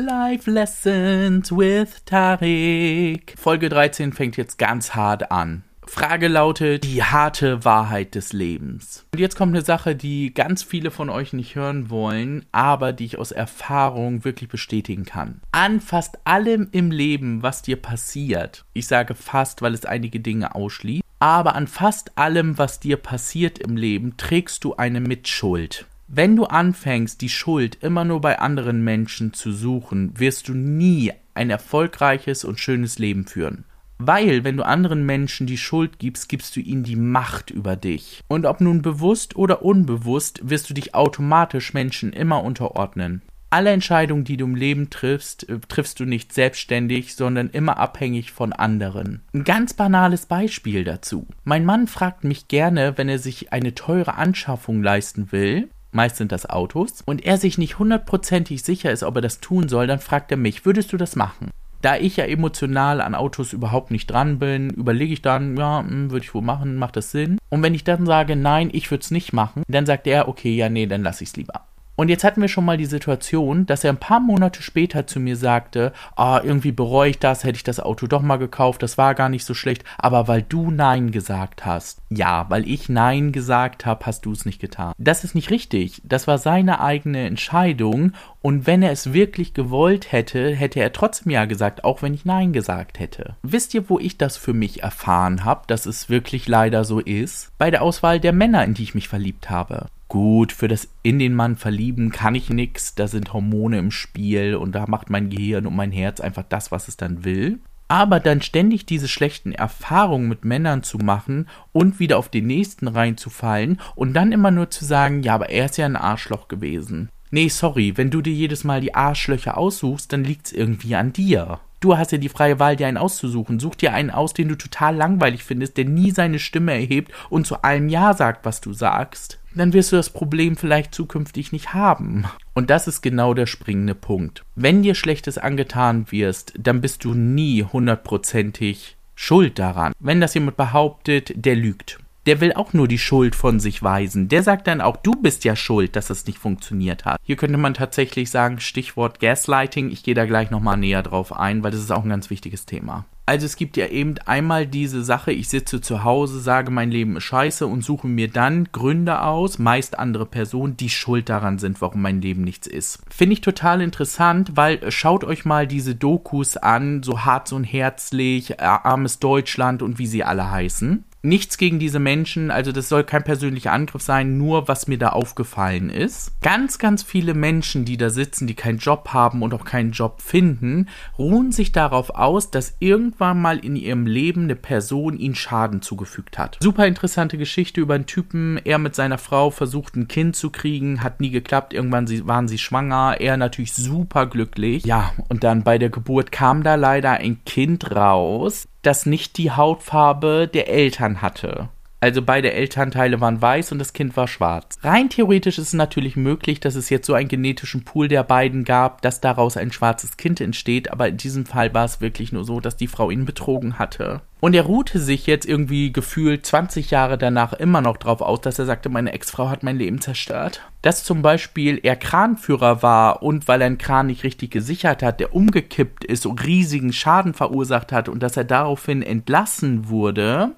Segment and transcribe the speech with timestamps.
[0.00, 3.34] Life Lessons with Tarek.
[3.36, 5.62] Folge 13 fängt jetzt ganz hart an.
[5.86, 9.04] Frage lautet die harte Wahrheit des Lebens.
[9.12, 13.04] Und jetzt kommt eine Sache, die ganz viele von euch nicht hören wollen, aber die
[13.04, 15.42] ich aus Erfahrung wirklich bestätigen kann.
[15.52, 20.54] An fast allem im Leben, was dir passiert, ich sage fast, weil es einige Dinge
[20.54, 25.84] ausschließt, aber an fast allem, was dir passiert im Leben, trägst du eine Mitschuld.
[26.12, 31.12] Wenn du anfängst, die Schuld immer nur bei anderen Menschen zu suchen, wirst du nie
[31.34, 33.64] ein erfolgreiches und schönes Leben führen.
[33.98, 38.22] Weil, wenn du anderen Menschen die Schuld gibst, gibst du ihnen die Macht über dich.
[38.26, 43.22] Und ob nun bewusst oder unbewusst, wirst du dich automatisch Menschen immer unterordnen.
[43.50, 48.32] Alle Entscheidungen, die du im Leben triffst, äh, triffst du nicht selbstständig, sondern immer abhängig
[48.32, 49.22] von anderen.
[49.32, 51.28] Ein ganz banales Beispiel dazu.
[51.44, 56.32] Mein Mann fragt mich gerne, wenn er sich eine teure Anschaffung leisten will, meist sind
[56.32, 59.98] das Autos, und er sich nicht hundertprozentig sicher ist, ob er das tun soll, dann
[59.98, 61.50] fragt er mich, würdest du das machen?
[61.82, 66.10] Da ich ja emotional an Autos überhaupt nicht dran bin, überlege ich dann, ja, hm,
[66.10, 67.38] würde ich wohl machen, macht das Sinn?
[67.48, 70.54] Und wenn ich dann sage, nein, ich würde es nicht machen, dann sagt er, okay,
[70.54, 71.64] ja, nee, dann lasse ich es lieber.
[72.00, 75.20] Und jetzt hatten wir schon mal die Situation, dass er ein paar Monate später zu
[75.20, 78.96] mir sagte, ah, irgendwie bereue ich das, hätte ich das Auto doch mal gekauft, das
[78.96, 82.00] war gar nicht so schlecht, aber weil du Nein gesagt hast.
[82.08, 84.94] Ja, weil ich Nein gesagt habe, hast du es nicht getan.
[84.96, 86.00] Das ist nicht richtig.
[86.02, 91.32] Das war seine eigene Entscheidung und wenn er es wirklich gewollt hätte, hätte er trotzdem
[91.32, 93.36] Ja gesagt, auch wenn ich Nein gesagt hätte.
[93.42, 97.52] Wisst ihr, wo ich das für mich erfahren habe, dass es wirklich leider so ist?
[97.58, 99.88] Bei der Auswahl der Männer, in die ich mich verliebt habe.
[100.10, 104.56] Gut, für das in den Mann verlieben kann ich nix, da sind Hormone im Spiel
[104.56, 107.60] und da macht mein Gehirn und mein Herz einfach das, was es dann will.
[107.86, 112.88] Aber dann ständig diese schlechten Erfahrungen mit Männern zu machen und wieder auf den nächsten
[112.88, 117.08] reinzufallen und dann immer nur zu sagen, ja, aber er ist ja ein Arschloch gewesen.
[117.30, 121.60] Nee, sorry, wenn du dir jedes Mal die Arschlöcher aussuchst, dann liegt's irgendwie an dir.
[121.78, 123.60] Du hast ja die freie Wahl, dir einen auszusuchen.
[123.60, 127.46] Such dir einen aus, den du total langweilig findest, der nie seine Stimme erhebt und
[127.46, 131.74] zu allem Ja sagt, was du sagst dann wirst du das Problem vielleicht zukünftig nicht
[131.74, 132.24] haben.
[132.54, 134.44] Und das ist genau der springende Punkt.
[134.54, 139.92] Wenn dir Schlechtes angetan wirst, dann bist du nie hundertprozentig schuld daran.
[139.98, 141.99] Wenn das jemand behauptet, der lügt.
[142.26, 144.28] Der will auch nur die Schuld von sich weisen.
[144.28, 147.20] Der sagt dann auch, du bist ja schuld, dass es nicht funktioniert hat.
[147.22, 149.90] Hier könnte man tatsächlich sagen, Stichwort Gaslighting.
[149.90, 152.66] Ich gehe da gleich nochmal näher drauf ein, weil das ist auch ein ganz wichtiges
[152.66, 153.06] Thema.
[153.30, 157.16] Also es gibt ja eben einmal diese Sache, ich sitze zu Hause, sage, mein Leben
[157.16, 161.80] ist scheiße und suche mir dann Gründe aus, meist andere Personen, die schuld daran sind,
[161.80, 162.98] warum mein Leben nichts ist.
[163.08, 167.62] Finde ich total interessant, weil äh, schaut euch mal diese Dokus an, so hart und
[167.62, 172.88] herzlich, äh, armes Deutschland und wie sie alle heißen nichts gegen diese Menschen, also das
[172.88, 176.32] soll kein persönlicher Angriff sein, nur was mir da aufgefallen ist.
[176.40, 180.22] Ganz, ganz viele Menschen, die da sitzen, die keinen Job haben und auch keinen Job
[180.22, 180.88] finden,
[181.18, 186.38] ruhen sich darauf aus, dass irgendwann mal in ihrem Leben eine Person ihnen Schaden zugefügt
[186.38, 186.58] hat.
[186.62, 191.02] Super interessante Geschichte über einen Typen, er mit seiner Frau versucht ein Kind zu kriegen,
[191.02, 194.84] hat nie geklappt, irgendwann waren sie schwanger, er natürlich super glücklich.
[194.84, 199.50] Ja, und dann bei der Geburt kam da leider ein Kind raus, das nicht die
[199.50, 201.68] Hautfarbe der Eltern hatte.
[202.02, 204.78] Also beide Elternteile waren weiß und das Kind war schwarz.
[204.82, 208.64] Rein theoretisch ist es natürlich möglich, dass es jetzt so einen genetischen Pool der beiden
[208.64, 212.44] gab, dass daraus ein schwarzes Kind entsteht, aber in diesem Fall war es wirklich nur
[212.44, 214.22] so, dass die Frau ihn betrogen hatte.
[214.40, 218.58] Und er ruhte sich jetzt irgendwie gefühlt 20 Jahre danach immer noch drauf aus, dass
[218.58, 220.62] er sagte, meine Ex-Frau hat mein Leben zerstört.
[220.80, 225.20] Dass zum Beispiel er Kranführer war und weil er einen Kran nicht richtig gesichert hat,
[225.20, 230.52] der umgekippt ist und riesigen Schaden verursacht hat und dass er daraufhin entlassen wurde,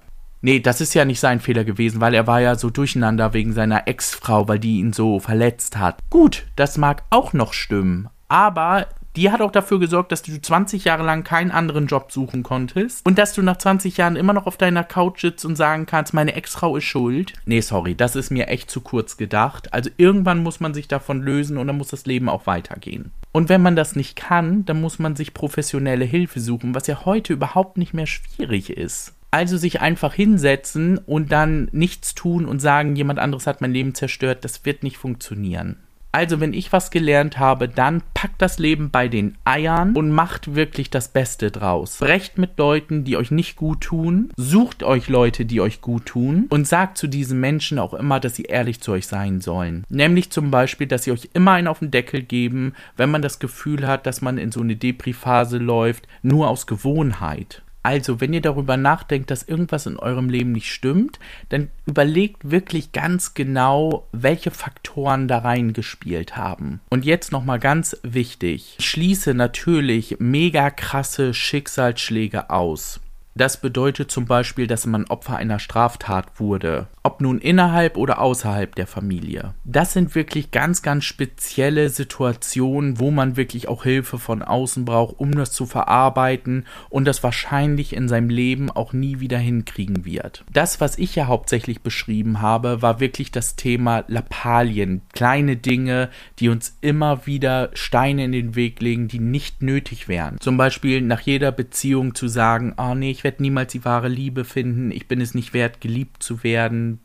[0.44, 3.52] Nee, das ist ja nicht sein Fehler gewesen, weil er war ja so durcheinander wegen
[3.52, 6.00] seiner Ex-Frau, weil die ihn so verletzt hat.
[6.10, 8.08] Gut, das mag auch noch stimmen.
[8.26, 12.42] Aber die hat auch dafür gesorgt, dass du 20 Jahre lang keinen anderen Job suchen
[12.42, 15.86] konntest und dass du nach 20 Jahren immer noch auf deiner Couch sitzt und sagen
[15.86, 17.34] kannst, meine Ex-Frau ist schuld.
[17.44, 19.72] Nee, sorry, das ist mir echt zu kurz gedacht.
[19.72, 23.12] Also irgendwann muss man sich davon lösen und dann muss das Leben auch weitergehen.
[23.30, 27.04] Und wenn man das nicht kann, dann muss man sich professionelle Hilfe suchen, was ja
[27.04, 29.14] heute überhaupt nicht mehr schwierig ist.
[29.32, 33.94] Also sich einfach hinsetzen und dann nichts tun und sagen, jemand anderes hat mein Leben
[33.94, 35.76] zerstört, das wird nicht funktionieren.
[36.14, 40.54] Also, wenn ich was gelernt habe, dann packt das Leben bei den Eiern und macht
[40.54, 41.96] wirklich das Beste draus.
[41.96, 46.48] Brecht mit Leuten, die euch nicht gut tun, sucht euch Leute, die euch gut tun
[46.50, 49.84] und sagt zu diesen Menschen auch immer, dass sie ehrlich zu euch sein sollen.
[49.88, 53.38] Nämlich zum Beispiel, dass sie euch immer einen auf den Deckel geben, wenn man das
[53.38, 57.62] Gefühl hat, dass man in so eine Depri-Phase läuft, nur aus Gewohnheit.
[57.82, 61.18] Also, wenn ihr darüber nachdenkt, dass irgendwas in eurem Leben nicht stimmt,
[61.48, 66.80] dann überlegt wirklich ganz genau, welche Faktoren da reingespielt haben.
[66.90, 68.76] Und jetzt nochmal ganz wichtig.
[68.78, 73.00] Ich schließe natürlich mega krasse Schicksalsschläge aus.
[73.34, 78.74] Das bedeutet zum Beispiel, dass man Opfer einer Straftat wurde, ob nun innerhalb oder außerhalb
[78.74, 79.54] der Familie.
[79.64, 85.18] Das sind wirklich ganz, ganz spezielle Situationen, wo man wirklich auch Hilfe von außen braucht,
[85.18, 90.44] um das zu verarbeiten und das wahrscheinlich in seinem Leben auch nie wieder hinkriegen wird.
[90.52, 96.50] Das, was ich ja hauptsächlich beschrieben habe, war wirklich das Thema Lappalien, kleine Dinge, die
[96.50, 100.36] uns immer wieder Steine in den Weg legen, die nicht nötig wären.
[100.38, 104.44] Zum Beispiel nach jeder Beziehung zu sagen, oh nee, ich werde niemals die wahre Liebe
[104.44, 106.98] finden, ich bin es nicht wert, geliebt zu werden.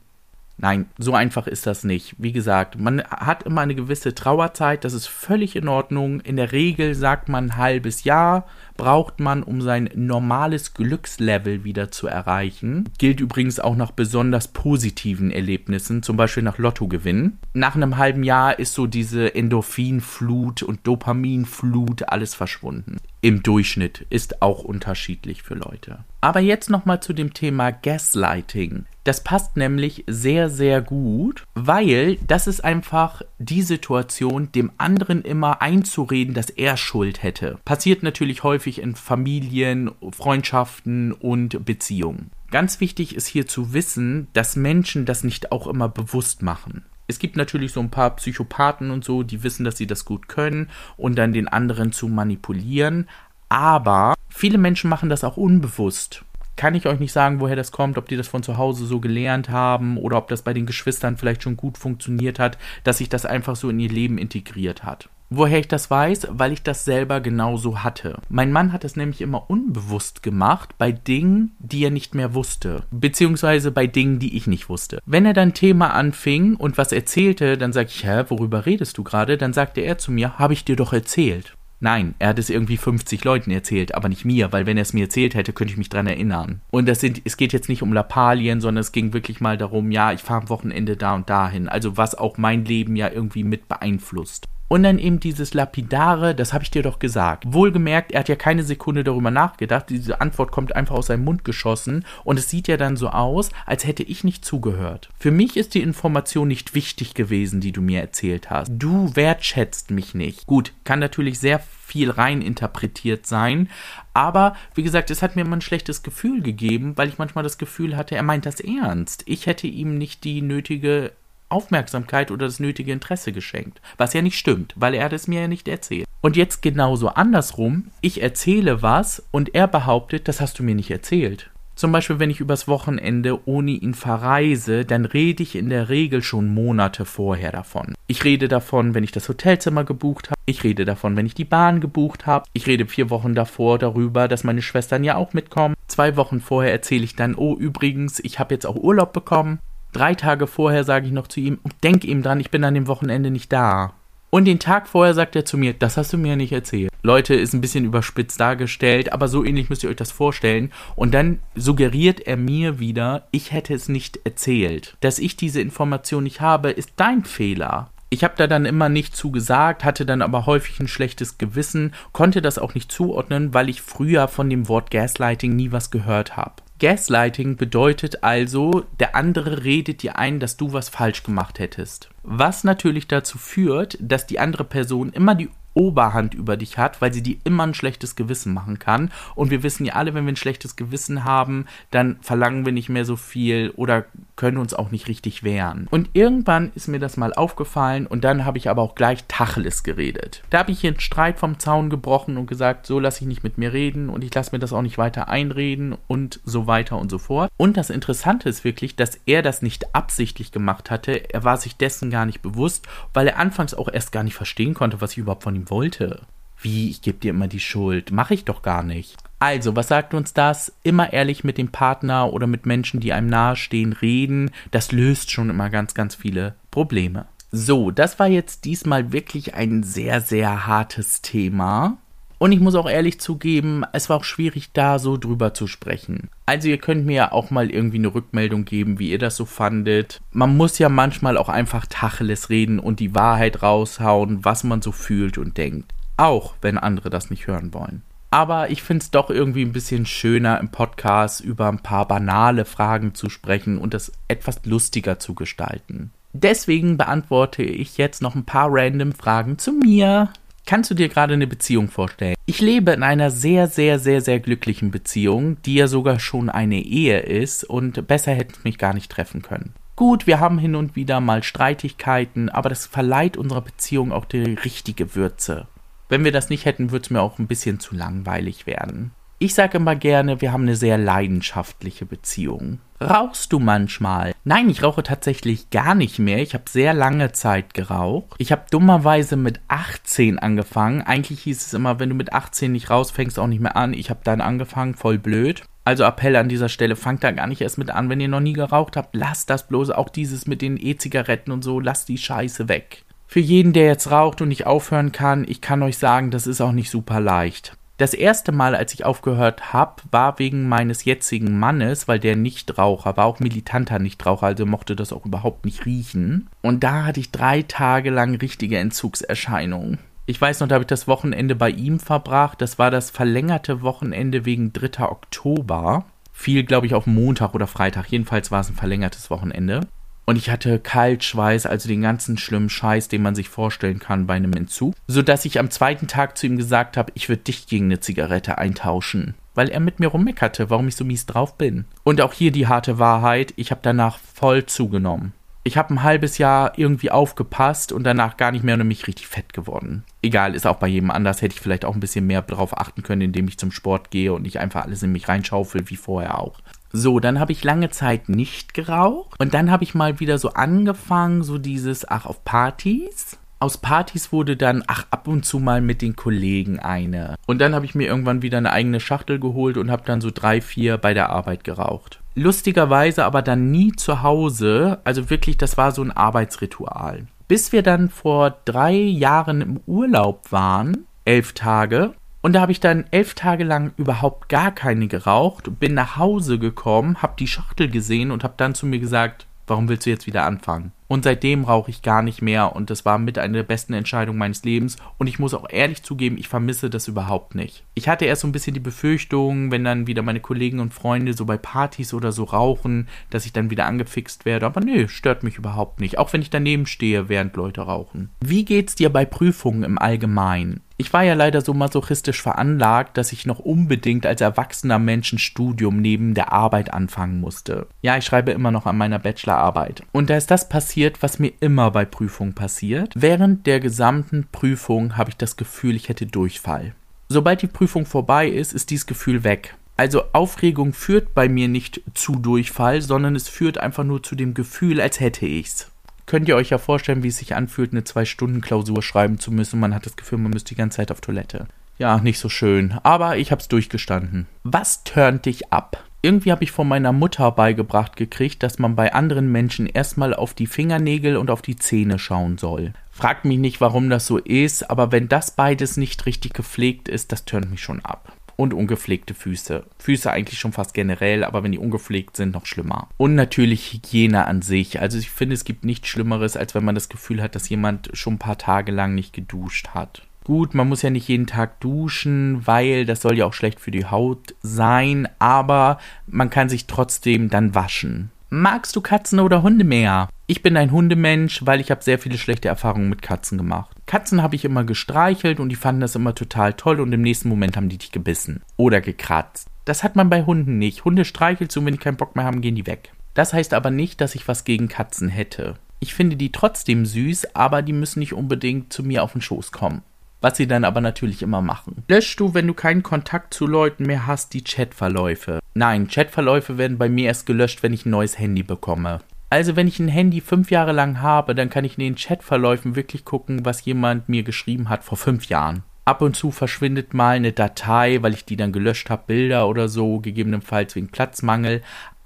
[0.57, 2.15] Nein, so einfach ist das nicht.
[2.17, 6.19] Wie gesagt, man hat immer eine gewisse Trauerzeit, das ist völlig in Ordnung.
[6.21, 11.91] In der Regel sagt man ein halbes Jahr, braucht man, um sein normales Glückslevel wieder
[11.91, 12.89] zu erreichen.
[12.97, 17.39] Gilt übrigens auch nach besonders positiven Erlebnissen, zum Beispiel nach Lottogewinn.
[17.53, 22.97] Nach einem halben Jahr ist so diese Endorphinflut und Dopaminflut alles verschwunden.
[23.21, 26.05] Im Durchschnitt ist auch unterschiedlich für Leute.
[26.21, 28.85] Aber jetzt nochmal zu dem Thema Gaslighting.
[29.03, 35.61] Das passt nämlich sehr, sehr gut, weil das ist einfach die Situation, dem anderen immer
[35.61, 37.57] einzureden, dass er Schuld hätte.
[37.63, 42.31] Passiert natürlich häufig in Familien, Freundschaften und Beziehungen.
[42.51, 46.83] Ganz wichtig ist hier zu wissen, dass Menschen das nicht auch immer bewusst machen.
[47.07, 50.27] Es gibt natürlich so ein paar Psychopathen und so, die wissen, dass sie das gut
[50.27, 53.07] können und dann den anderen zu manipulieren.
[53.47, 56.25] Aber viele Menschen machen das auch unbewusst
[56.57, 58.99] kann ich euch nicht sagen, woher das kommt, ob die das von zu Hause so
[58.99, 63.09] gelernt haben oder ob das bei den Geschwistern vielleicht schon gut funktioniert hat, dass sich
[63.09, 65.07] das einfach so in ihr Leben integriert hat.
[65.29, 66.27] Woher ich das weiß?
[66.31, 68.19] Weil ich das selber genauso hatte.
[68.29, 72.83] Mein Mann hat es nämlich immer unbewusst gemacht bei Dingen, die er nicht mehr wusste.
[72.91, 74.99] Beziehungsweise bei Dingen, die ich nicht wusste.
[75.05, 79.03] Wenn er dann Thema anfing und was erzählte, dann sag ich, hä, worüber redest du
[79.03, 79.37] gerade?
[79.37, 81.57] Dann sagte er zu mir, habe ich dir doch erzählt.
[81.79, 84.93] Nein, er hat es irgendwie 50 Leuten erzählt, aber nicht mir, weil wenn er es
[84.93, 86.61] mir erzählt hätte, könnte ich mich dran erinnern.
[86.71, 89.91] Und das sind, es geht jetzt nicht um Lappalien, sondern es ging wirklich mal darum,
[89.91, 91.69] ja, ich fahre am Wochenende da und dahin.
[91.69, 94.47] Also was auch mein Leben ja irgendwie mit beeinflusst.
[94.67, 97.45] Und dann eben dieses Lapidare, das habe ich dir doch gesagt.
[97.47, 99.89] Wohlgemerkt, er hat ja keine Sekunde darüber nachgedacht.
[99.89, 103.49] Diese Antwort kommt einfach aus seinem Mund geschossen und es sieht ja dann so aus,
[103.65, 105.09] als hätte ich nicht zugehört.
[105.17, 108.71] Für mich ist die Information nicht wichtig gewesen, die du mir erzählt hast.
[108.73, 110.45] Du wertschätzt mich nicht.
[110.47, 113.69] Gut, kann natürlich sehr viel rein interpretiert sein.
[114.13, 117.57] Aber wie gesagt, es hat mir immer ein schlechtes Gefühl gegeben, weil ich manchmal das
[117.57, 119.23] Gefühl hatte, er meint das ernst.
[119.25, 121.13] Ich hätte ihm nicht die nötige
[121.49, 123.81] Aufmerksamkeit oder das nötige Interesse geschenkt.
[123.97, 126.07] Was ja nicht stimmt, weil er hat es mir ja nicht erzählt.
[126.21, 130.91] Und jetzt genauso andersrum, ich erzähle was und er behauptet, das hast du mir nicht
[130.91, 131.49] erzählt.
[131.77, 136.23] Zum Beispiel, wenn ich übers Wochenende ohne ihn verreise, dann rede ich in der Regel
[136.23, 137.93] schon Monate vorher davon.
[138.07, 140.39] Ich rede davon, wenn ich das Hotelzimmer gebucht habe.
[140.47, 142.45] Ich rede davon, wenn ich die Bahn gebucht habe.
[142.53, 145.75] Ich rede vier Wochen davor darüber, dass meine Schwestern ja auch mitkommen.
[145.87, 149.59] Zwei Wochen vorher erzähle ich dann, oh übrigens, ich habe jetzt auch Urlaub bekommen.
[149.97, 152.85] Drei Tage vorher sage ich noch zu ihm, denk ihm dran, ich bin an dem
[152.85, 153.93] Wochenende nicht da.
[154.29, 156.91] Und den Tag vorher sagt er zu mir, das hast du mir nicht erzählt.
[157.01, 160.71] Leute, ist ein bisschen überspitzt dargestellt, aber so ähnlich müsst ihr euch das vorstellen.
[160.95, 164.97] Und dann suggeriert er mir wieder, ich hätte es nicht erzählt.
[164.99, 167.89] Dass ich diese Information nicht habe, ist dein Fehler.
[168.11, 172.43] Ich habe da dann immer nicht zugesagt, hatte dann aber häufig ein schlechtes Gewissen, konnte
[172.43, 176.61] das auch nicht zuordnen, weil ich früher von dem Wort Gaslighting nie was gehört habe.
[176.79, 182.09] Gaslighting bedeutet also, der andere redet dir ein, dass du was falsch gemacht hättest.
[182.23, 187.13] Was natürlich dazu führt, dass die andere Person immer die Oberhand über dich hat, weil
[187.13, 189.11] sie dir immer ein schlechtes Gewissen machen kann.
[189.35, 192.89] Und wir wissen ja alle, wenn wir ein schlechtes Gewissen haben, dann verlangen wir nicht
[192.89, 194.05] mehr so viel oder
[194.35, 195.87] können uns auch nicht richtig wehren.
[195.91, 199.83] Und irgendwann ist mir das mal aufgefallen und dann habe ich aber auch gleich Tacheles
[199.83, 200.43] geredet.
[200.49, 203.43] Da habe ich hier einen Streit vom Zaun gebrochen und gesagt, so lasse ich nicht
[203.43, 206.97] mit mir reden und ich lasse mir das auch nicht weiter einreden und so weiter
[206.97, 207.51] und so fort.
[207.57, 211.33] Und das Interessante ist wirklich, dass er das nicht absichtlich gemacht hatte.
[211.33, 214.73] Er war sich dessen gar nicht bewusst, weil er anfangs auch erst gar nicht verstehen
[214.73, 216.21] konnte, was ich überhaupt von ihm wollte.
[216.59, 218.11] Wie, ich gebe dir immer die Schuld.
[218.11, 219.17] Mache ich doch gar nicht.
[219.39, 220.73] Also, was sagt uns das?
[220.81, 224.51] Immer ehrlich mit dem Partner oder mit Menschen, die einem nahestehen, reden.
[224.71, 227.27] Das löst schon immer ganz, ganz viele Probleme.
[227.51, 231.97] So, das war jetzt diesmal wirklich ein sehr, sehr hartes Thema.
[232.39, 236.29] Und ich muss auch ehrlich zugeben, es war auch schwierig, da so drüber zu sprechen.
[236.45, 240.21] Also ihr könnt mir auch mal irgendwie eine Rückmeldung geben, wie ihr das so fandet.
[240.31, 244.91] Man muss ja manchmal auch einfach Tacheles reden und die Wahrheit raushauen, was man so
[244.91, 245.93] fühlt und denkt.
[246.15, 248.03] Auch wenn andere das nicht hören wollen.
[248.29, 252.65] Aber ich finde es doch irgendwie ein bisschen schöner im Podcast über ein paar banale
[252.65, 256.11] Fragen zu sprechen und das etwas lustiger zu gestalten.
[256.33, 260.29] Deswegen beantworte ich jetzt noch ein paar random Fragen zu mir.
[260.67, 262.35] Kannst du dir gerade eine Beziehung vorstellen?
[262.45, 266.81] Ich lebe in einer sehr, sehr, sehr, sehr glücklichen Beziehung, die ja sogar schon eine
[266.81, 269.73] Ehe ist und besser hätte ich mich gar nicht treffen können.
[269.95, 274.43] Gut, wir haben hin und wieder mal Streitigkeiten, aber das verleiht unserer Beziehung auch die
[274.43, 275.67] richtige Würze.
[276.09, 279.11] Wenn wir das nicht hätten, würde es mir auch ein bisschen zu langweilig werden.
[279.39, 282.79] Ich sage immer gerne, wir haben eine sehr leidenschaftliche Beziehung.
[282.99, 284.33] Rauchst du manchmal?
[284.43, 286.39] Nein, ich rauche tatsächlich gar nicht mehr.
[286.39, 288.33] Ich habe sehr lange Zeit geraucht.
[288.39, 291.03] Ich habe dummerweise mit 18 angefangen.
[291.03, 293.93] Eigentlich hieß es immer, wenn du mit 18 nicht raus, fängst auch nicht mehr an.
[293.93, 295.61] Ich habe dann angefangen, voll blöd.
[295.85, 298.39] Also Appell an dieser Stelle, fangt da gar nicht erst mit an, wenn ihr noch
[298.39, 299.15] nie geraucht habt.
[299.15, 303.03] Lasst das bloß, auch dieses mit den E-Zigaretten und so, lasst die Scheiße weg.
[303.27, 306.59] Für jeden, der jetzt raucht und nicht aufhören kann, ich kann euch sagen, das ist
[306.59, 307.77] auch nicht super leicht.
[307.97, 313.17] Das erste Mal, als ich aufgehört habe, war wegen meines jetzigen Mannes, weil der Nichtraucher
[313.17, 316.47] war, auch militanter Nichtraucher, also mochte das auch überhaupt nicht riechen.
[316.61, 319.97] Und da hatte ich drei Tage lang richtige Entzugserscheinungen.
[320.27, 322.61] Ich weiß noch, da habe ich das Wochenende bei ihm verbracht.
[322.61, 325.05] Das war das verlängerte Wochenende wegen 3.
[325.09, 326.05] Oktober.
[326.31, 328.11] Fiel, glaube ich, auf Montag oder Freitag.
[328.11, 329.87] Jedenfalls war es ein verlängertes Wochenende.
[330.29, 334.33] Und ich hatte Kaltschweiß, also den ganzen schlimmen Scheiß, den man sich vorstellen kann bei
[334.33, 334.93] einem Entzug.
[335.07, 338.57] Sodass ich am zweiten Tag zu ihm gesagt habe, ich würde dich gegen eine Zigarette
[338.57, 339.35] eintauschen.
[339.55, 341.85] Weil er mit mir rummeckerte, warum ich so mies drauf bin.
[342.03, 345.31] Und auch hier die harte Wahrheit, ich habe danach voll zugenommen.
[345.63, 349.27] Ich habe ein halbes Jahr irgendwie aufgepasst und danach gar nicht mehr und mich richtig
[349.27, 350.03] fett geworden.
[350.21, 351.41] Egal, ist auch bei jedem anders.
[351.41, 354.33] Hätte ich vielleicht auch ein bisschen mehr darauf achten können, indem ich zum Sport gehe
[354.33, 356.59] und nicht einfach alles in mich reinschaufel, wie vorher auch.
[356.91, 360.49] So, dann habe ich lange Zeit nicht geraucht und dann habe ich mal wieder so
[360.49, 363.37] angefangen, so dieses, ach, auf Partys.
[363.59, 367.35] Aus Partys wurde dann, ach, ab und zu mal mit den Kollegen eine.
[367.47, 370.29] Und dann habe ich mir irgendwann wieder eine eigene Schachtel geholt und habe dann so
[370.31, 372.19] drei, vier bei der Arbeit geraucht.
[372.35, 377.25] Lustigerweise aber dann nie zu Hause, also wirklich, das war so ein Arbeitsritual.
[377.47, 382.13] Bis wir dann vor drei Jahren im Urlaub waren, elf Tage,
[382.47, 386.59] und da habe ich dann elf Tage lang überhaupt gar keine geraucht, bin nach Hause
[386.59, 390.27] gekommen, habe die Schachtel gesehen und habe dann zu mir gesagt, warum willst du jetzt
[390.27, 390.93] wieder anfangen?
[391.09, 394.39] Und seitdem rauche ich gar nicht mehr und das war mit einer der besten Entscheidungen
[394.39, 394.95] meines Lebens.
[395.17, 397.83] Und ich muss auch ehrlich zugeben, ich vermisse das überhaupt nicht.
[397.95, 401.33] Ich hatte erst so ein bisschen die Befürchtung, wenn dann wieder meine Kollegen und Freunde
[401.33, 404.67] so bei Partys oder so rauchen, dass ich dann wieder angefixt werde.
[404.67, 406.17] Aber nö, stört mich überhaupt nicht.
[406.17, 408.29] Auch wenn ich daneben stehe, während Leute rauchen.
[408.39, 410.79] Wie geht's dir bei Prüfungen im Allgemeinen?
[410.99, 415.37] Ich war ja leider so masochistisch veranlagt, dass ich noch unbedingt als erwachsener Mensch ein
[415.37, 417.85] Studium neben der Arbeit anfangen musste.
[418.01, 420.01] Ja, ich schreibe immer noch an meiner Bachelorarbeit.
[420.11, 423.13] Und da ist das passiert, was mir immer bei Prüfungen passiert.
[423.15, 426.95] Während der gesamten Prüfung habe ich das Gefühl, ich hätte Durchfall.
[427.29, 429.75] Sobald die Prüfung vorbei ist, ist dieses Gefühl weg.
[429.97, 434.55] Also Aufregung führt bei mir nicht zu Durchfall, sondern es führt einfach nur zu dem
[434.55, 435.91] Gefühl, als hätte ich's
[436.27, 439.79] könnt ihr euch ja vorstellen, wie es sich anfühlt, eine Zwei-Stunden-Klausur schreiben zu müssen.
[439.79, 441.65] Man hat das Gefühl, man müsste die ganze Zeit auf Toilette.
[441.97, 442.93] Ja, nicht so schön.
[443.01, 444.45] Aber ich hab's durchgestanden.
[444.63, 446.03] Was turnt dich ab?
[446.21, 450.53] Irgendwie habe ich von meiner Mutter beigebracht gekriegt, dass man bei anderen Menschen erstmal auf
[450.53, 452.93] die Fingernägel und auf die Zähne schauen soll.
[453.11, 457.31] Fragt mich nicht, warum das so ist, aber wenn das beides nicht richtig gepflegt ist,
[457.31, 459.85] das turnt mich schon ab und ungepflegte Füße.
[459.99, 463.07] Füße eigentlich schon fast generell, aber wenn die ungepflegt sind, noch schlimmer.
[463.15, 464.99] Und natürlich Hygiene an sich.
[464.99, 468.09] Also ich finde, es gibt nichts Schlimmeres, als wenn man das Gefühl hat, dass jemand
[468.13, 470.23] schon ein paar Tage lang nicht geduscht hat.
[470.43, 473.91] Gut, man muss ja nicht jeden Tag duschen, weil das soll ja auch schlecht für
[473.91, 478.31] die Haut sein, aber man kann sich trotzdem dann waschen.
[478.49, 480.29] Magst du Katzen oder Hunde mehr?
[480.49, 483.93] Ich bin ein Hundemensch, weil ich habe sehr viele schlechte Erfahrungen mit Katzen gemacht.
[484.05, 487.49] Katzen habe ich immer gestreichelt und die fanden das immer total toll und im nächsten
[487.49, 489.67] Moment haben die dich gebissen oder gekratzt.
[489.83, 491.03] Das hat man bei Hunden nicht.
[491.03, 493.11] Hunde streichelst du und wenn die keinen Bock mehr haben, gehen die weg.
[493.33, 495.75] Das heißt aber nicht, dass ich was gegen Katzen hätte.
[495.99, 499.73] Ich finde die trotzdem süß, aber die müssen nicht unbedingt zu mir auf den Schoß
[499.73, 500.01] kommen.
[500.39, 502.03] Was sie dann aber natürlich immer machen.
[502.07, 505.59] Löschst du, wenn du keinen Kontakt zu Leuten mehr hast, die Chatverläufe?
[505.73, 509.19] Nein, Chatverläufe werden bei mir erst gelöscht, wenn ich ein neues Handy bekomme.
[509.49, 512.95] Also wenn ich ein Handy fünf Jahre lang habe, dann kann ich in den Chatverläufen
[512.95, 515.83] wirklich gucken, was jemand mir geschrieben hat vor fünf Jahren.
[516.03, 519.89] Ab und zu verschwindet mal eine Datei, weil ich die dann gelöscht habe, Bilder oder
[519.89, 521.81] so, gegebenenfalls wegen Platzmangel.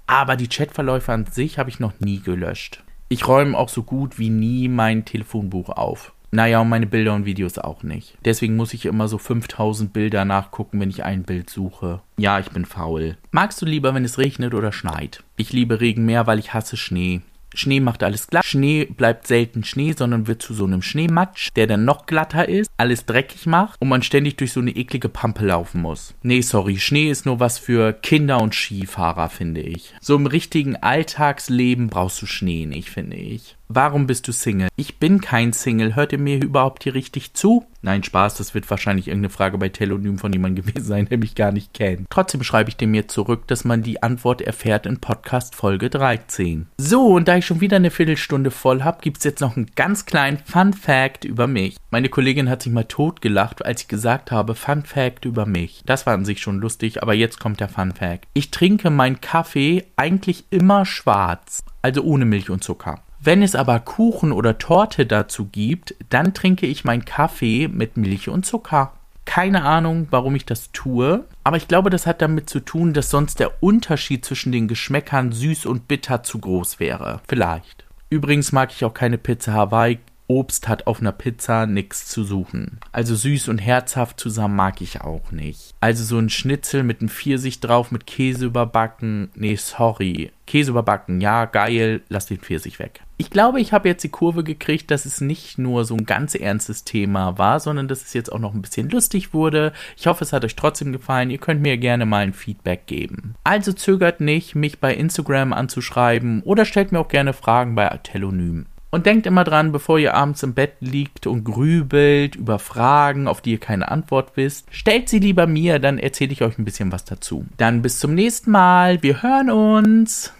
[0.06, 2.82] Aber die Chatverläufe an sich habe ich noch nie gelöscht.
[3.08, 6.12] Ich räume auch so gut wie nie mein Telefonbuch auf.
[6.34, 8.16] Naja, und meine Bilder und Videos auch nicht.
[8.24, 12.00] Deswegen muss ich immer so 5000 Bilder nachgucken, wenn ich ein Bild suche.
[12.16, 13.18] Ja, ich bin faul.
[13.30, 15.22] Magst du lieber, wenn es regnet oder schneit?
[15.36, 17.20] Ich liebe Regen mehr, weil ich hasse Schnee.
[17.54, 18.44] Schnee macht alles glatt.
[18.44, 22.70] Schnee bleibt selten Schnee, sondern wird zu so einem Schneematsch, der dann noch glatter ist,
[22.76, 26.14] alles dreckig macht und man ständig durch so eine eklige Pampe laufen muss.
[26.22, 29.94] Nee, sorry, Schnee ist nur was für Kinder und Skifahrer, finde ich.
[30.00, 33.56] So im richtigen Alltagsleben brauchst du Schnee nicht, finde ich.
[33.74, 34.68] Warum bist du Single?
[34.76, 35.96] Ich bin kein Single.
[35.96, 37.64] Hört ihr mir überhaupt hier richtig zu?
[37.80, 41.34] Nein, Spaß, das wird wahrscheinlich irgendeine Frage bei Telonym von jemandem gewesen sein, der mich
[41.34, 42.06] gar nicht kennt.
[42.10, 46.66] Trotzdem schreibe ich dem jetzt zurück, dass man die Antwort erfährt in Podcast Folge 13.
[46.76, 49.70] So, und da ich schon wieder eine Viertelstunde voll habe, gibt es jetzt noch einen
[49.74, 51.78] ganz kleinen Fun Fact über mich.
[51.90, 55.82] Meine Kollegin hat sich mal totgelacht, als ich gesagt habe, Fun Fact über mich.
[55.86, 58.28] Das war an sich schon lustig, aber jetzt kommt der Fun Fact.
[58.34, 63.00] Ich trinke meinen Kaffee eigentlich immer schwarz, also ohne Milch und Zucker.
[63.24, 68.28] Wenn es aber Kuchen oder Torte dazu gibt, dann trinke ich meinen Kaffee mit Milch
[68.28, 68.94] und Zucker.
[69.24, 73.10] Keine Ahnung, warum ich das tue, aber ich glaube, das hat damit zu tun, dass
[73.10, 77.20] sonst der Unterschied zwischen den Geschmäckern süß und bitter zu groß wäre.
[77.28, 77.84] Vielleicht.
[78.10, 80.00] Übrigens mag ich auch keine Pizza Hawaii.
[80.26, 82.80] Obst hat auf einer Pizza nichts zu suchen.
[82.90, 85.74] Also süß und herzhaft zusammen mag ich auch nicht.
[85.80, 89.30] Also so ein Schnitzel mit einem Pfirsich drauf, mit Käse überbacken.
[89.34, 90.32] Nee, sorry.
[90.46, 93.02] Käse überbacken, ja, geil, lass den Pfirsich weg.
[93.22, 96.34] Ich glaube, ich habe jetzt die Kurve gekriegt, dass es nicht nur so ein ganz
[96.34, 99.72] ernstes Thema war, sondern dass es jetzt auch noch ein bisschen lustig wurde.
[99.96, 101.30] Ich hoffe, es hat euch trotzdem gefallen.
[101.30, 103.36] Ihr könnt mir gerne mal ein Feedback geben.
[103.44, 108.66] Also zögert nicht, mich bei Instagram anzuschreiben oder stellt mir auch gerne Fragen bei Telonym.
[108.90, 113.40] Und denkt immer dran, bevor ihr abends im Bett liegt und grübelt über Fragen, auf
[113.40, 116.92] die ihr keine Antwort wisst, stellt sie lieber mir, dann erzähle ich euch ein bisschen
[116.92, 117.46] was dazu.
[117.56, 119.02] Dann bis zum nächsten Mal.
[119.02, 120.30] Wir hören uns.